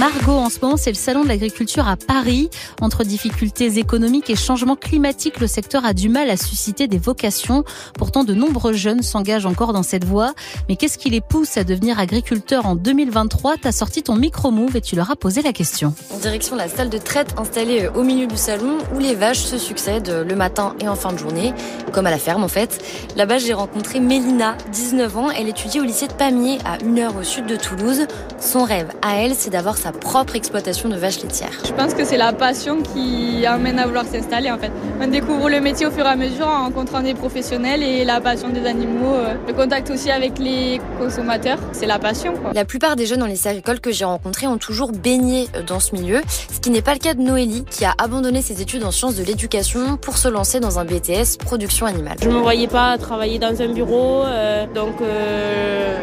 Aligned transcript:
Margot, 0.00 0.32
en 0.32 0.48
ce 0.48 0.60
moment, 0.62 0.78
c'est 0.78 0.92
le 0.92 0.96
salon 0.96 1.24
de 1.24 1.28
l'agriculture 1.28 1.86
à 1.86 1.98
Paris. 1.98 2.48
Entre 2.80 3.04
difficultés 3.04 3.78
économiques 3.78 4.30
et 4.30 4.34
changements 4.34 4.74
climatiques, 4.74 5.40
le 5.40 5.46
secteur 5.46 5.84
a 5.84 5.92
du 5.92 6.08
mal 6.08 6.30
à 6.30 6.38
susciter 6.38 6.88
des 6.88 6.96
vocations. 6.96 7.64
Pourtant, 7.98 8.24
de 8.24 8.32
nombreux 8.32 8.72
jeunes 8.72 9.02
s'engagent 9.02 9.44
encore 9.44 9.74
dans 9.74 9.82
cette 9.82 10.06
voie. 10.06 10.32
Mais 10.70 10.76
qu'est-ce 10.76 10.96
qui 10.96 11.10
les 11.10 11.20
pousse 11.20 11.58
à 11.58 11.64
devenir 11.64 11.98
agriculteurs 11.98 12.64
en 12.64 12.76
2023 12.76 13.56
T'as 13.60 13.72
sorti 13.72 14.02
ton 14.02 14.14
micro-move 14.16 14.74
et 14.74 14.80
tu 14.80 14.96
leur 14.96 15.10
as 15.10 15.16
posé 15.16 15.42
la 15.42 15.52
question. 15.52 15.92
En 16.14 16.16
direction 16.16 16.56
de 16.56 16.62
la 16.62 16.70
salle 16.70 16.88
de 16.88 16.96
traite 16.96 17.34
installée 17.36 17.90
au 17.94 18.02
milieu 18.02 18.26
du 18.26 18.38
salon 18.38 18.78
où 18.96 19.00
les 19.00 19.14
vaches 19.14 19.44
se 19.44 19.58
succèdent 19.58 20.24
le 20.26 20.34
matin 20.34 20.76
et 20.80 20.88
en 20.88 20.96
fin 20.96 21.12
de 21.12 21.18
journée, 21.18 21.52
comme 21.92 22.06
à 22.06 22.10
la 22.10 22.18
ferme 22.18 22.42
en 22.42 22.48
fait. 22.48 22.82
Là-bas, 23.16 23.36
j'ai 23.36 23.52
rencontré 23.52 24.00
Mélina, 24.00 24.56
19 24.72 25.16
ans. 25.18 25.30
Elle 25.30 25.50
étudie 25.50 25.78
au 25.78 25.84
lycée 25.84 26.08
de 26.08 26.14
Pamiers, 26.14 26.56
à 26.64 26.82
une 26.82 27.00
heure 27.00 27.16
au 27.16 27.22
sud 27.22 27.44
de 27.44 27.56
Toulouse. 27.56 28.06
Son 28.40 28.64
rêve 28.64 28.88
à 29.02 29.16
elle, 29.16 29.34
c'est 29.34 29.50
d'avoir 29.50 29.76
sa 29.76 29.89
propre 29.92 30.36
exploitation 30.36 30.88
de 30.88 30.96
vaches 30.96 31.22
laitières. 31.22 31.52
Je 31.64 31.72
pense 31.72 31.94
que 31.94 32.04
c'est 32.04 32.16
la 32.16 32.32
passion 32.32 32.82
qui 32.82 33.44
amène 33.46 33.78
à 33.78 33.86
vouloir 33.86 34.04
s'installer 34.04 34.50
en 34.50 34.58
fait. 34.58 34.70
On 35.00 35.06
découvre 35.06 35.48
le 35.48 35.60
métier 35.60 35.86
au 35.86 35.90
fur 35.90 36.04
et 36.04 36.08
à 36.08 36.16
mesure 36.16 36.46
en 36.46 36.64
rencontrant 36.64 37.00
des 37.02 37.14
professionnels 37.14 37.82
et 37.82 38.04
la 38.04 38.20
passion 38.20 38.48
des 38.50 38.66
animaux, 38.66 39.14
euh, 39.14 39.34
le 39.46 39.52
contact 39.52 39.90
aussi 39.90 40.10
avec 40.10 40.38
les 40.38 40.80
consommateurs, 40.98 41.58
c'est 41.72 41.86
la 41.86 41.98
passion. 41.98 42.34
Quoi. 42.34 42.52
La 42.54 42.64
plupart 42.64 42.96
des 42.96 43.06
jeunes 43.06 43.20
dans 43.20 43.26
les 43.26 43.46
agricoles 43.46 43.80
que 43.80 43.92
j'ai 43.92 44.04
rencontrés 44.04 44.46
ont 44.46 44.58
toujours 44.58 44.92
baigné 44.92 45.48
euh, 45.56 45.62
dans 45.62 45.80
ce 45.80 45.94
milieu, 45.94 46.20
ce 46.52 46.60
qui 46.60 46.70
n'est 46.70 46.82
pas 46.82 46.92
le 46.92 46.98
cas 46.98 47.14
de 47.14 47.20
Noélie 47.20 47.64
qui 47.70 47.84
a 47.84 47.94
abandonné 47.98 48.42
ses 48.42 48.60
études 48.60 48.84
en 48.84 48.90
sciences 48.90 49.16
de 49.16 49.24
l'éducation 49.24 49.96
pour 49.96 50.18
se 50.18 50.28
lancer 50.28 50.60
dans 50.60 50.78
un 50.78 50.84
BTS 50.84 51.38
production 51.38 51.86
animale. 51.86 52.16
Je 52.22 52.28
me 52.28 52.38
voyais 52.38 52.68
pas 52.68 52.96
travailler 52.98 53.38
dans 53.38 53.60
un 53.60 53.72
bureau, 53.72 54.22
euh, 54.24 54.66
donc 54.74 55.00
euh, 55.00 55.98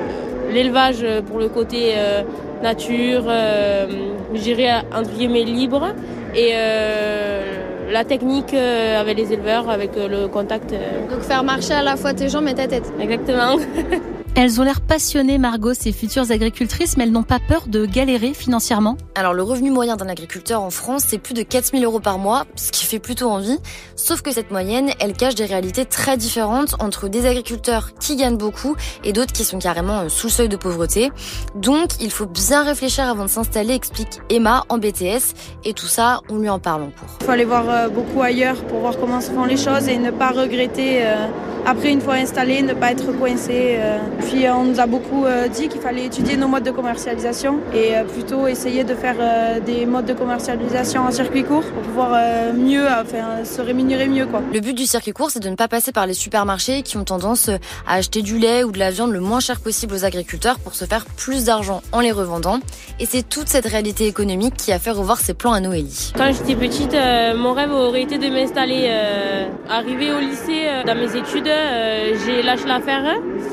l'élevage 0.52 1.06
pour 1.28 1.40
le 1.40 1.50
côté 1.50 1.94
euh, 1.96 2.24
nature, 2.62 3.24
euh, 3.28 3.86
j'irais 4.34 4.82
entre 4.96 5.12
guillemets 5.12 5.44
libre 5.44 5.90
et 6.36 6.52
euh, 6.54 7.92
la 7.92 8.04
technique 8.04 8.54
euh, 8.54 9.00
avec 9.00 9.18
les 9.18 9.32
éleveurs, 9.34 9.70
avec 9.70 9.96
euh, 9.98 10.08
le 10.08 10.28
contact. 10.28 10.74
euh, 10.74 11.08
Donc 11.10 11.22
faire 11.22 11.44
marcher 11.44 11.74
à 11.74 11.84
la 11.84 11.96
fois 11.96 12.14
tes 12.14 12.30
jambes 12.30 12.48
et 12.48 12.54
ta 12.56 12.68
tête. 12.68 12.92
exactement. 13.00 13.58
Elles 14.40 14.62
ont 14.62 14.64
l'air 14.64 14.82
passionnées, 14.82 15.40
Margot, 15.40 15.74
ces 15.74 15.92
futures 15.92 16.30
agricultrices, 16.30 16.96
mais 16.96 17.06
elles 17.06 17.12
n'ont 17.12 17.24
pas 17.24 17.40
peur 17.40 17.64
de 17.66 17.88
galérer 17.88 18.36
financièrement. 18.36 18.96
Alors 19.16 19.34
le 19.34 19.42
revenu 19.42 19.72
moyen 19.72 19.96
d'un 19.96 20.08
agriculteur 20.08 20.62
en 20.62 20.70
France, 20.70 21.06
c'est 21.08 21.18
plus 21.18 21.34
de 21.34 21.42
4000 21.42 21.84
euros 21.84 22.00
par 22.00 22.20
mois, 22.20 22.46
ce 22.56 22.72
qui 22.72 22.86
fait 22.86 23.00
plutôt 23.00 23.32
envie. 23.32 23.58
Sauf 23.96 24.22
que 24.22 24.32
cette 24.32 24.52
moyenne, 24.52 24.92
elle 25.00 25.14
cache 25.14 25.34
des 25.34 25.46
réalités 25.46 25.86
très 25.86 26.18
différentes 26.18 26.76
entre 26.80 27.08
des 27.08 27.26
agriculteurs 27.26 27.96
qui 28.00 28.16
gagnent 28.16 28.38
beaucoup 28.38 28.76
et 29.04 29.12
d'autres 29.12 29.34
qui 29.34 29.44
sont 29.44 29.58
carrément 29.58 30.02
euh, 30.02 30.10
sous 30.10 30.28
le 30.28 30.32
seuil 30.32 30.50
de 30.50 30.56
pauvreté. 30.56 31.12
Donc 31.56 32.00
il 32.00 32.12
faut 32.12 32.28
bien 32.28 32.64
réfléchir 32.64 33.06
avant 33.06 33.24
de 33.24 33.30
s'installer, 33.32 33.74
explique 33.74 34.20
Emma 34.30 34.66
en 34.70 34.78
BTS. 34.78 35.34
Et 35.66 35.74
tout 35.74 35.88
ça, 35.88 36.22
on 36.30 36.38
lui 36.38 36.50
en 36.50 36.60
parle 36.60 36.84
en 36.84 36.92
cours. 36.92 37.18
Il 37.22 37.26
faut 37.26 37.32
aller 37.32 37.44
voir 37.46 37.68
euh, 37.68 37.88
beaucoup 37.90 38.22
ailleurs 38.22 38.58
pour 38.66 38.82
voir 38.82 39.00
comment 39.00 39.20
se 39.20 39.32
font 39.32 39.46
les 39.46 39.58
choses 39.58 39.88
et 39.88 39.98
ne 39.98 40.12
pas 40.12 40.30
regretter 40.30 41.00
euh, 41.08 41.26
après 41.66 41.92
une 41.92 42.02
fois 42.02 42.14
installé, 42.14 42.62
ne 42.62 42.76
pas 42.76 42.92
être 42.92 43.12
coincé. 43.18 43.78
euh. 43.80 43.98
Puis 44.28 44.46
euh, 44.46 44.54
on 44.54 44.64
nous 44.66 44.80
a 44.80 44.86
beaucoup 44.88 45.26
euh, 45.26 45.48
dit 45.48 45.70
qu'il 45.70 45.80
fallait 45.80 46.06
étudier 46.06 46.36
nos 46.36 46.48
modes 46.48 46.64
de 46.64 46.72
commercialisation 46.72 47.60
et 47.74 47.96
euh, 47.96 48.04
plutôt 48.04 48.48
essayer 48.48 48.84
de 48.84 48.94
faire 48.94 49.16
euh, 49.20 49.60
des 49.62 49.86
modes 49.86 50.06
de 50.06 50.14
commercialisation 50.14 51.02
en 51.02 51.12
circuit 51.12 51.44
court 51.44 51.64
pour 51.64 51.82
pouvoir 51.82 52.12
euh, 52.14 52.52
mieux, 52.54 52.86
enfin, 52.86 53.46
se 53.46 53.62
rémunérer 53.62 54.08
mieux. 54.08 54.26
Quoi. 54.26 54.42
Le 54.54 54.60
but 54.60 54.74
du 54.74 54.86
circuit 54.86 55.14
court, 55.14 55.32
c'est 55.32 55.40
de 55.40 55.50
ne 55.50 55.56
pas 55.56 55.70
passer 55.70 55.92
par 55.94 56.06
les 56.06 56.14
supermarchés 56.14 56.82
qui 56.82 56.98
ont 56.98 57.06
tendance 57.06 57.50
à 57.88 57.94
acheter 57.96 58.22
du 58.22 58.38
lait 58.38 58.64
ou 58.66 58.72
de 58.72 58.80
la 58.80 58.92
viande 58.92 59.12
le 59.12 59.22
moins 59.22 59.40
cher 59.40 59.62
possible 59.62 59.94
aux 59.96 60.04
agriculteurs 60.04 60.60
pour 60.60 60.76
se 60.76 60.84
faire 60.86 61.06
plus 61.06 61.46
d'argent 61.46 61.82
en 61.94 62.02
les 62.02 62.12
revendant. 62.12 62.60
Et 63.00 63.06
c'est 63.06 63.24
toute 63.24 63.48
cette 63.48 63.66
réalité 63.66 64.08
économique 64.08 64.56
qui 64.58 64.74
a 64.74 64.80
fait 64.80 64.92
revoir 64.92 65.20
ses 65.20 65.34
plans 65.36 65.54
à 65.54 65.62
Noélie. 65.62 66.12
Quand 66.18 66.32
j'étais 66.34 66.56
petite, 66.56 66.94
euh, 66.94 67.36
mon 67.38 67.54
rêve 67.54 67.72
aurait 67.72 68.02
été 68.04 68.18
de 68.18 68.28
m'installer. 68.28 68.88
Euh, 68.90 69.46
arrivé 69.70 70.12
au 70.12 70.20
lycée, 70.20 70.66
euh, 70.66 70.84
dans 70.84 70.96
mes 70.96 71.16
études, 71.16 71.48
euh, 71.48 72.14
j'ai 72.26 72.42
lâché 72.42 72.66
l'affaire 72.68 73.04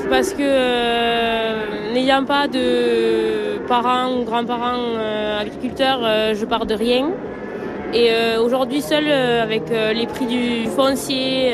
parce 0.09 0.33
que 0.33 0.64
euh, 0.65 1.93
n'ayant 1.93 2.25
pas 2.25 2.47
de 2.47 3.57
parents 3.67 4.11
ou 4.13 4.23
grands-parents 4.23 4.95
euh, 4.97 5.41
agriculteurs, 5.41 5.99
euh, 6.03 6.33
je 6.33 6.45
pars 6.45 6.65
de 6.65 6.75
rien. 6.75 7.11
Et 7.93 8.09
aujourd'hui, 8.37 8.81
seul 8.81 9.09
avec 9.09 9.69
les 9.69 10.05
prix 10.05 10.25
du 10.25 10.67
foncier, 10.67 11.53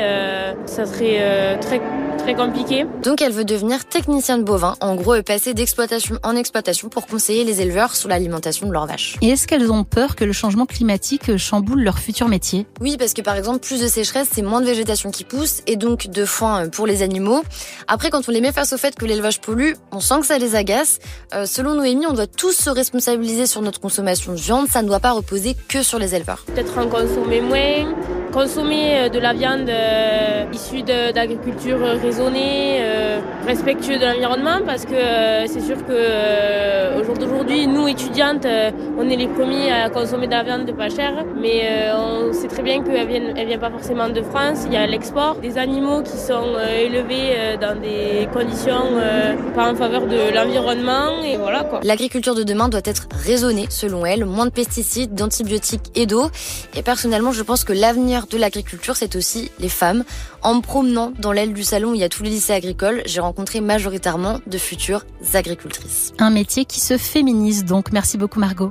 ça 0.66 0.86
serait 0.86 1.56
très 1.60 1.80
très 2.18 2.34
compliqué. 2.34 2.86
Donc 3.02 3.22
elle 3.22 3.32
veut 3.32 3.44
devenir 3.44 3.84
technicienne 3.84 4.44
bovin, 4.44 4.74
en 4.80 4.94
gros 4.94 5.14
et 5.14 5.22
passer 5.22 5.54
d'exploitation 5.54 6.18
en 6.22 6.36
exploitation 6.36 6.88
pour 6.88 7.06
conseiller 7.06 7.44
les 7.44 7.60
éleveurs 7.60 7.94
sur 7.94 8.08
l'alimentation 8.08 8.66
de 8.66 8.72
leurs 8.72 8.86
vaches. 8.86 9.16
Et 9.22 9.30
est-ce 9.30 9.46
qu'elles 9.46 9.70
ont 9.70 9.84
peur 9.84 10.16
que 10.16 10.24
le 10.24 10.32
changement 10.32 10.66
climatique 10.66 11.36
chamboule 11.36 11.82
leur 11.82 11.98
futur 11.98 12.28
métier? 12.28 12.66
Oui, 12.80 12.96
parce 12.98 13.12
que 13.12 13.22
par 13.22 13.36
exemple, 13.36 13.60
plus 13.60 13.80
de 13.80 13.86
sécheresse, 13.86 14.28
c'est 14.32 14.42
moins 14.42 14.60
de 14.60 14.66
végétation 14.66 15.10
qui 15.10 15.24
pousse 15.24 15.62
et 15.66 15.76
donc 15.76 16.08
de 16.08 16.24
foin 16.24 16.64
euh, 16.64 16.68
pour 16.68 16.86
les 16.86 17.02
animaux. 17.02 17.42
Après, 17.88 18.10
quand 18.10 18.28
on 18.28 18.32
les 18.32 18.40
met 18.40 18.52
face 18.52 18.72
au 18.72 18.78
fait 18.78 18.94
que 18.94 19.04
l'élevage 19.04 19.40
pollue, 19.40 19.72
on 19.90 20.00
sent 20.00 20.20
que 20.20 20.26
ça 20.26 20.38
les 20.38 20.54
agace. 20.54 20.98
Euh, 21.34 21.46
selon 21.46 21.74
Noémie, 21.74 22.06
on 22.06 22.12
doit 22.12 22.26
tous 22.26 22.52
se 22.52 22.70
responsabiliser 22.70 23.46
sur 23.46 23.62
notre 23.62 23.80
consommation 23.80 24.32
de 24.32 24.38
viande, 24.38 24.68
ça 24.68 24.82
ne 24.82 24.88
doit 24.88 25.00
pas 25.00 25.12
reposer 25.12 25.56
que 25.68 25.82
sur 25.82 25.98
les 25.98 26.14
éleveurs. 26.14 26.44
Peut-être 26.46 26.78
en 26.78 26.88
consommer 26.88 27.40
moins, 27.40 27.94
consommer 28.32 28.94
euh, 28.94 29.08
de 29.08 29.18
la 29.18 29.32
viande 29.32 29.68
euh, 29.68 30.44
issue 30.52 30.82
d'agriculture 30.82 31.78
raisonnée, 32.02 32.78
euh, 32.80 33.20
respectueux 33.46 33.98
de 33.98 34.04
l'environnement, 34.04 34.60
parce 34.66 34.84
que 34.84 35.46
c'est 35.46 35.60
sûr 35.60 35.76
que 35.86 36.81
jour 37.12 37.26
d'aujourd'hui, 37.26 37.66
nous 37.66 37.88
étudiantes, 37.88 38.46
euh, 38.46 38.70
on 38.98 39.08
est 39.08 39.16
les 39.16 39.26
premiers 39.26 39.70
à 39.70 39.90
consommer 39.90 40.26
de 40.26 40.32
la 40.32 40.42
viande 40.42 40.70
pas 40.76 40.88
chère, 40.88 41.24
mais 41.40 41.62
euh, 41.64 41.96
on 41.96 42.32
sait 42.32 42.48
très 42.48 42.62
bien 42.62 42.82
qu'elle 42.82 43.06
vient, 43.06 43.34
elle 43.36 43.46
vient 43.48 43.58
pas 43.58 43.70
forcément 43.70 44.08
de 44.08 44.22
France. 44.22 44.60
Il 44.66 44.72
y 44.72 44.76
a 44.76 44.86
l'export 44.86 45.36
des 45.36 45.58
animaux 45.58 46.02
qui 46.02 46.16
sont 46.16 46.54
euh, 46.56 46.86
élevés 46.86 47.32
euh, 47.34 47.56
dans 47.56 47.78
des 47.80 48.28
conditions 48.32 48.96
euh, 48.96 49.34
pas 49.54 49.70
en 49.70 49.74
faveur 49.74 50.06
de 50.06 50.34
l'environnement, 50.34 51.22
et 51.22 51.36
voilà 51.36 51.64
quoi. 51.64 51.80
L'agriculture 51.82 52.34
de 52.34 52.44
demain 52.44 52.68
doit 52.68 52.80
être 52.84 53.08
raisonnée, 53.12 53.66
selon 53.68 54.06
elle, 54.06 54.24
moins 54.24 54.46
de 54.46 54.52
pesticides, 54.52 55.14
d'antibiotiques 55.14 55.90
et 55.94 56.06
d'eau. 56.06 56.30
Et 56.76 56.82
personnellement, 56.82 57.32
je 57.32 57.42
pense 57.42 57.64
que 57.64 57.72
l'avenir 57.72 58.26
de 58.26 58.38
l'agriculture, 58.38 58.96
c'est 58.96 59.16
aussi 59.16 59.50
les 59.58 59.68
femmes. 59.68 60.04
En 60.42 60.54
me 60.54 60.60
promenant 60.60 61.12
dans 61.18 61.30
l'aile 61.30 61.52
du 61.52 61.62
salon 61.62 61.90
où 61.90 61.94
il 61.94 62.00
y 62.00 62.04
a 62.04 62.08
tous 62.08 62.24
les 62.24 62.30
lycées 62.30 62.52
agricoles, 62.52 63.02
j'ai 63.06 63.20
rencontré 63.20 63.60
majoritairement 63.60 64.40
de 64.46 64.58
futures 64.58 65.04
agricultrices. 65.34 66.12
Un 66.18 66.30
métier 66.30 66.64
qui 66.64 66.80
se 66.80 66.98
féminise 67.02 67.64
donc. 67.64 67.92
Merci 67.92 68.16
beaucoup 68.18 68.38
Margot. 68.38 68.70